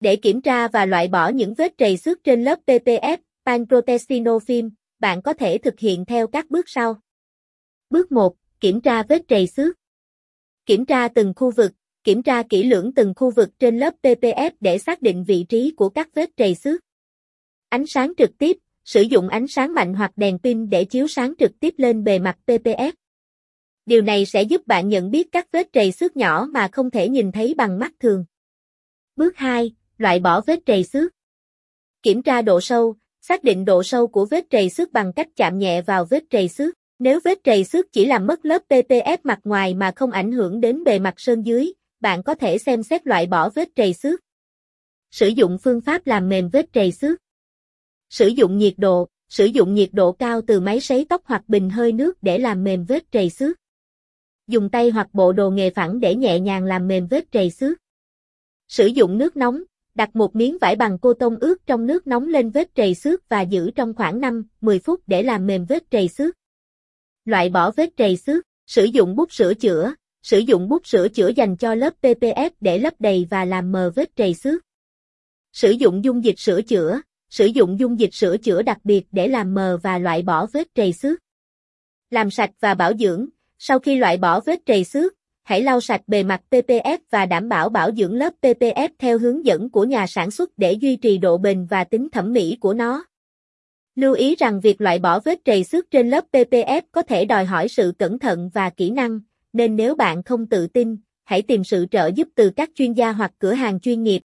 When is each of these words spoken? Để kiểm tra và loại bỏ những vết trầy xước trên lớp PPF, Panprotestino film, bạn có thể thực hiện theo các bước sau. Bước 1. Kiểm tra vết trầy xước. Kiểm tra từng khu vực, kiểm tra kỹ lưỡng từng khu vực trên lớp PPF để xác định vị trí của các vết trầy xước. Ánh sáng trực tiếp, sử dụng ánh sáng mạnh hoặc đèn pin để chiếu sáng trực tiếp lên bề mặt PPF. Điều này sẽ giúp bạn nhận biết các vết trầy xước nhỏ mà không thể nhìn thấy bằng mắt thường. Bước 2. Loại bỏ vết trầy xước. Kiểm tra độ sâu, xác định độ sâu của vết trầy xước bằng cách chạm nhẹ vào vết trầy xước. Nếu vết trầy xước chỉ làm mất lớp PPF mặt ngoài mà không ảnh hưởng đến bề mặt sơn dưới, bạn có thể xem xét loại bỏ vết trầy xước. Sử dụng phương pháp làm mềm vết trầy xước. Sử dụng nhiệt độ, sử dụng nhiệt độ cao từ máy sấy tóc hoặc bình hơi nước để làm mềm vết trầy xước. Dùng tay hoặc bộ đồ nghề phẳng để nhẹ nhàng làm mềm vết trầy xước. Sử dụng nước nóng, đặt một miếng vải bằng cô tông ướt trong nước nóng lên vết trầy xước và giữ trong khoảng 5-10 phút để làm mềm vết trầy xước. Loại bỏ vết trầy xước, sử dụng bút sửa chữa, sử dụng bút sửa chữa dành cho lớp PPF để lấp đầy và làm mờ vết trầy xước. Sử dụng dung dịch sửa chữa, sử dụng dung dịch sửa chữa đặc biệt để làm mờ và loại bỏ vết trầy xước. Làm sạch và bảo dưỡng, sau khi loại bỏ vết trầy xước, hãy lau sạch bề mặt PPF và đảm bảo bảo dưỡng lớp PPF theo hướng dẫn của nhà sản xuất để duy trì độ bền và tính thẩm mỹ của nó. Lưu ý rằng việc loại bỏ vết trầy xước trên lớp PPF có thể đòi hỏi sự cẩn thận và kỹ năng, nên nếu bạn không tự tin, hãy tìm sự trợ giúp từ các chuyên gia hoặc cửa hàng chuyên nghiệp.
Để 0.00 0.16
kiểm 0.16 0.40
tra 0.40 0.68
và 0.68 0.86
loại 0.86 1.08
bỏ 1.08 1.28
những 1.28 1.54
vết 1.54 1.78
trầy 1.78 1.96
xước 1.96 2.24
trên 2.24 2.44
lớp 2.44 2.58
PPF, 2.66 3.16
Panprotestino 3.44 4.38
film, 4.38 4.70
bạn 4.98 5.22
có 5.22 5.32
thể 5.32 5.58
thực 5.58 5.78
hiện 5.78 6.04
theo 6.04 6.26
các 6.26 6.50
bước 6.50 6.68
sau. 6.68 7.00
Bước 7.90 8.12
1. 8.12 8.36
Kiểm 8.60 8.80
tra 8.80 9.02
vết 9.02 9.22
trầy 9.28 9.46
xước. 9.46 9.76
Kiểm 10.66 10.86
tra 10.86 11.08
từng 11.08 11.32
khu 11.36 11.50
vực, 11.50 11.72
kiểm 12.04 12.22
tra 12.22 12.42
kỹ 12.42 12.62
lưỡng 12.62 12.94
từng 12.94 13.12
khu 13.16 13.30
vực 13.30 13.48
trên 13.58 13.78
lớp 13.78 13.94
PPF 14.02 14.50
để 14.60 14.78
xác 14.78 15.02
định 15.02 15.24
vị 15.24 15.44
trí 15.48 15.70
của 15.76 15.88
các 15.88 16.08
vết 16.14 16.30
trầy 16.36 16.54
xước. 16.54 16.80
Ánh 17.68 17.86
sáng 17.86 18.12
trực 18.18 18.38
tiếp, 18.38 18.56
sử 18.84 19.02
dụng 19.02 19.28
ánh 19.28 19.46
sáng 19.46 19.74
mạnh 19.74 19.94
hoặc 19.94 20.12
đèn 20.16 20.38
pin 20.38 20.70
để 20.70 20.84
chiếu 20.84 21.06
sáng 21.06 21.34
trực 21.38 21.60
tiếp 21.60 21.74
lên 21.76 22.04
bề 22.04 22.18
mặt 22.18 22.38
PPF. 22.46 22.92
Điều 23.86 24.02
này 24.02 24.26
sẽ 24.26 24.42
giúp 24.42 24.66
bạn 24.66 24.88
nhận 24.88 25.10
biết 25.10 25.28
các 25.32 25.52
vết 25.52 25.72
trầy 25.72 25.92
xước 25.92 26.16
nhỏ 26.16 26.46
mà 26.50 26.68
không 26.72 26.90
thể 26.90 27.08
nhìn 27.08 27.32
thấy 27.32 27.54
bằng 27.54 27.78
mắt 27.78 27.92
thường. 28.00 28.24
Bước 29.16 29.36
2. 29.36 29.74
Loại 30.00 30.20
bỏ 30.20 30.40
vết 30.40 30.58
trầy 30.66 30.84
xước. 30.84 31.12
Kiểm 32.02 32.22
tra 32.22 32.42
độ 32.42 32.60
sâu, 32.60 32.96
xác 33.20 33.44
định 33.44 33.64
độ 33.64 33.82
sâu 33.82 34.06
của 34.06 34.26
vết 34.26 34.44
trầy 34.50 34.70
xước 34.70 34.92
bằng 34.92 35.12
cách 35.12 35.28
chạm 35.36 35.58
nhẹ 35.58 35.82
vào 35.82 36.04
vết 36.04 36.24
trầy 36.30 36.48
xước. 36.48 36.74
Nếu 36.98 37.20
vết 37.24 37.44
trầy 37.44 37.64
xước 37.64 37.92
chỉ 37.92 38.06
làm 38.06 38.26
mất 38.26 38.44
lớp 38.44 38.62
PPF 38.68 39.18
mặt 39.24 39.40
ngoài 39.44 39.74
mà 39.74 39.92
không 39.96 40.10
ảnh 40.10 40.32
hưởng 40.32 40.60
đến 40.60 40.84
bề 40.84 40.98
mặt 40.98 41.14
sơn 41.16 41.42
dưới, 41.42 41.72
bạn 42.00 42.22
có 42.22 42.34
thể 42.34 42.58
xem 42.58 42.82
xét 42.82 43.06
loại 43.06 43.26
bỏ 43.26 43.50
vết 43.50 43.68
trầy 43.76 43.92
xước. 43.92 44.20
Sử 45.10 45.28
dụng 45.28 45.58
phương 45.62 45.80
pháp 45.80 46.06
làm 46.06 46.28
mềm 46.28 46.48
vết 46.48 46.72
trầy 46.72 46.92
xước. 46.92 47.20
Sử 48.10 48.26
dụng 48.26 48.58
nhiệt 48.58 48.74
độ, 48.76 49.08
sử 49.28 49.44
dụng 49.44 49.74
nhiệt 49.74 49.90
độ 49.92 50.12
cao 50.12 50.40
từ 50.46 50.60
máy 50.60 50.80
sấy 50.80 51.06
tóc 51.08 51.22
hoặc 51.24 51.42
bình 51.48 51.70
hơi 51.70 51.92
nước 51.92 52.22
để 52.22 52.38
làm 52.38 52.64
mềm 52.64 52.84
vết 52.84 53.12
trầy 53.12 53.30
xước. 53.30 53.56
Dùng 54.46 54.70
tay 54.70 54.90
hoặc 54.90 55.08
bộ 55.12 55.32
đồ 55.32 55.50
nghề 55.50 55.70
phẳng 55.70 56.00
để 56.00 56.14
nhẹ 56.14 56.40
nhàng 56.40 56.64
làm 56.64 56.88
mềm 56.88 57.06
vết 57.06 57.32
trầy 57.32 57.50
xước. 57.50 57.78
Sử 58.68 58.86
dụng 58.86 59.18
nước 59.18 59.36
nóng, 59.36 59.62
đặt 59.94 60.16
một 60.16 60.36
miếng 60.36 60.58
vải 60.60 60.76
bằng 60.76 60.98
cô 60.98 61.14
tông 61.14 61.36
ướt 61.36 61.66
trong 61.66 61.86
nước 61.86 62.06
nóng 62.06 62.28
lên 62.28 62.50
vết 62.50 62.74
trầy 62.74 62.94
xước 62.94 63.28
và 63.28 63.40
giữ 63.40 63.70
trong 63.70 63.94
khoảng 63.94 64.20
5-10 64.20 64.78
phút 64.84 65.00
để 65.06 65.22
làm 65.22 65.46
mềm 65.46 65.64
vết 65.64 65.90
trầy 65.90 66.08
xước. 66.08 66.34
Loại 67.24 67.48
bỏ 67.48 67.70
vết 67.70 67.90
trầy 67.96 68.16
xước, 68.16 68.44
sử 68.66 68.84
dụng 68.84 69.16
bút 69.16 69.32
sửa 69.32 69.54
chữa, 69.54 69.94
sử 70.22 70.38
dụng 70.38 70.68
bút 70.68 70.86
sửa 70.86 71.08
chữa 71.08 71.28
dành 71.36 71.56
cho 71.56 71.74
lớp 71.74 71.94
PPF 72.02 72.50
để 72.60 72.78
lấp 72.78 72.94
đầy 72.98 73.26
và 73.30 73.44
làm 73.44 73.72
mờ 73.72 73.92
vết 73.94 74.16
trầy 74.16 74.34
xước. 74.34 74.62
Sử 75.52 75.70
dụng 75.70 76.04
dung 76.04 76.24
dịch 76.24 76.38
sửa 76.38 76.62
chữa, 76.62 77.00
sử 77.30 77.46
dụng 77.46 77.78
dung 77.78 78.00
dịch 78.00 78.14
sửa 78.14 78.36
chữa 78.36 78.62
đặc 78.62 78.78
biệt 78.84 79.06
để 79.12 79.28
làm 79.28 79.54
mờ 79.54 79.78
và 79.82 79.98
loại 79.98 80.22
bỏ 80.22 80.46
vết 80.46 80.74
trầy 80.74 80.92
xước. 80.92 81.20
Làm 82.10 82.30
sạch 82.30 82.50
và 82.60 82.74
bảo 82.74 82.92
dưỡng, 82.98 83.26
sau 83.58 83.78
khi 83.78 83.96
loại 83.96 84.16
bỏ 84.16 84.40
vết 84.40 84.60
trầy 84.66 84.84
xước, 84.84 85.14
hãy 85.42 85.62
lau 85.62 85.80
sạch 85.80 86.02
bề 86.06 86.22
mặt 86.22 86.40
PPF 86.50 86.98
và 87.10 87.26
đảm 87.26 87.48
bảo 87.48 87.68
bảo 87.68 87.90
dưỡng 87.92 88.14
lớp 88.14 88.34
PPF 88.42 88.88
theo 88.98 89.18
hướng 89.18 89.46
dẫn 89.46 89.70
của 89.70 89.84
nhà 89.84 90.06
sản 90.06 90.30
xuất 90.30 90.50
để 90.56 90.72
duy 90.72 90.96
trì 90.96 91.18
độ 91.18 91.38
bền 91.38 91.66
và 91.66 91.84
tính 91.84 92.08
thẩm 92.12 92.32
mỹ 92.32 92.56
của 92.60 92.74
nó. 92.74 93.04
Lưu 93.94 94.14
ý 94.14 94.34
rằng 94.34 94.60
việc 94.60 94.80
loại 94.80 94.98
bỏ 94.98 95.20
vết 95.20 95.44
trầy 95.44 95.64
xước 95.64 95.90
trên 95.90 96.10
lớp 96.10 96.24
PPF 96.32 96.82
có 96.92 97.02
thể 97.02 97.24
đòi 97.24 97.44
hỏi 97.44 97.68
sự 97.68 97.92
cẩn 97.98 98.18
thận 98.18 98.50
và 98.54 98.70
kỹ 98.70 98.90
năng, 98.90 99.20
nên 99.52 99.76
nếu 99.76 99.94
bạn 99.94 100.22
không 100.22 100.46
tự 100.46 100.66
tin, 100.66 100.96
hãy 101.24 101.42
tìm 101.42 101.64
sự 101.64 101.86
trợ 101.90 102.10
giúp 102.14 102.28
từ 102.34 102.50
các 102.50 102.70
chuyên 102.74 102.92
gia 102.92 103.12
hoặc 103.12 103.32
cửa 103.38 103.52
hàng 103.52 103.80
chuyên 103.80 104.02
nghiệp. 104.02 104.22